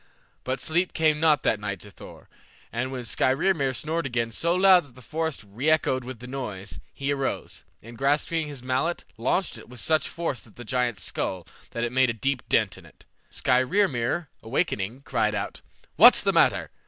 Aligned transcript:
But 0.43 0.59
sleep 0.59 0.93
came 0.93 1.19
not 1.19 1.43
that 1.43 1.59
night 1.59 1.79
to 1.81 1.91
Thor, 1.91 2.27
and 2.73 2.91
when 2.91 3.03
Skrymir 3.03 3.71
snored 3.71 4.07
again 4.07 4.31
so 4.31 4.55
loud 4.55 4.83
that 4.85 4.95
the 4.95 5.01
forest 5.03 5.43
reechoed 5.43 6.03
with 6.03 6.17
the 6.17 6.25
noise, 6.25 6.79
he 6.91 7.11
arose, 7.13 7.63
and 7.83 7.99
grasping 7.99 8.47
his 8.47 8.63
mallet 8.63 9.05
launched 9.15 9.59
it 9.59 9.69
with 9.69 9.79
such 9.79 10.09
force 10.09 10.47
at 10.47 10.55
the 10.55 10.65
giant's 10.65 11.03
skull 11.03 11.45
that 11.69 11.83
it 11.83 11.91
made 11.91 12.09
a 12.09 12.13
deep 12.13 12.41
dint 12.49 12.79
in 12.79 12.85
it. 12.87 13.05
Skrymir, 13.29 14.25
awakening, 14.41 15.01
cried 15.03 15.35
out, 15.35 15.61
"What's 15.97 16.23
the 16.23 16.33
matter? 16.33 16.71